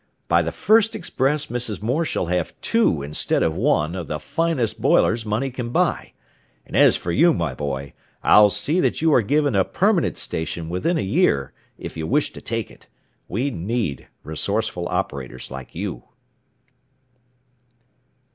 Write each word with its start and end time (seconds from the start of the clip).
By 0.27 0.41
the 0.41 0.51
first 0.51 0.95
express 0.95 1.45
Mrs. 1.45 1.79
Moore 1.79 2.05
shall 2.05 2.25
have 2.25 2.59
two, 2.61 3.03
instead 3.03 3.43
of 3.43 3.53
one, 3.55 3.93
of 3.95 4.07
the 4.07 4.19
finest 4.19 4.81
boilers 4.81 5.27
money 5.27 5.51
can 5.51 5.69
buy. 5.69 6.13
And 6.65 6.75
as 6.75 6.97
for 6.97 7.11
you, 7.11 7.35
my 7.35 7.53
boy, 7.53 7.93
I'll 8.23 8.49
see 8.49 8.79
that 8.79 9.03
you 9.03 9.13
are 9.13 9.21
given 9.21 9.53
a 9.53 9.63
permanent 9.63 10.17
station 10.17 10.69
within 10.69 10.97
a 10.97 11.01
year, 11.03 11.53
if 11.77 11.95
you 11.95 12.07
wish 12.07 12.33
to 12.33 12.41
take 12.41 12.71
it. 12.71 12.87
We 13.27 13.51
need 13.51 14.07
resourceful 14.23 14.87
operators 14.89 15.51
like 15.51 15.75
you." 15.75 16.01